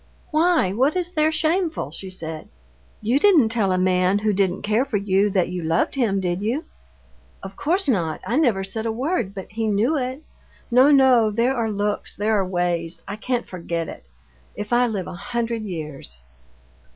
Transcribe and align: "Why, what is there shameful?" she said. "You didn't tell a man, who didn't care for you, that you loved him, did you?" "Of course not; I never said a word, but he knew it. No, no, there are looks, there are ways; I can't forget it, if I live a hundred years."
"Why, 0.31 0.71
what 0.73 0.95
is 0.97 1.11
there 1.11 1.31
shameful?" 1.31 1.91
she 1.91 2.09
said. 2.09 2.49
"You 3.01 3.19
didn't 3.19 3.49
tell 3.49 3.71
a 3.71 3.77
man, 3.77 4.17
who 4.17 4.33
didn't 4.33 4.63
care 4.63 4.83
for 4.83 4.97
you, 4.97 5.29
that 5.29 5.49
you 5.49 5.61
loved 5.61 5.93
him, 5.93 6.19
did 6.19 6.41
you?" 6.41 6.65
"Of 7.43 7.55
course 7.55 7.87
not; 7.87 8.19
I 8.25 8.37
never 8.37 8.63
said 8.63 8.87
a 8.87 8.91
word, 8.91 9.35
but 9.35 9.51
he 9.51 9.67
knew 9.67 9.97
it. 9.99 10.23
No, 10.71 10.89
no, 10.89 11.29
there 11.29 11.53
are 11.55 11.69
looks, 11.69 12.15
there 12.15 12.35
are 12.39 12.43
ways; 12.43 13.03
I 13.07 13.15
can't 13.15 13.47
forget 13.47 13.87
it, 13.87 14.07
if 14.55 14.73
I 14.73 14.87
live 14.87 15.05
a 15.05 15.13
hundred 15.13 15.61
years." 15.65 16.19